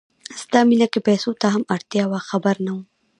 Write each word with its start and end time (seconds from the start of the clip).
ستا 0.41 0.59
مینه 0.67 0.87
کې 0.93 0.99
پیسو 1.07 1.29
ته 1.41 1.47
هم 1.53 1.63
اړتیا 1.75 2.03
وه 2.07 2.19
خبر 2.29 2.55
نه 2.65 2.71
وم 2.75 2.83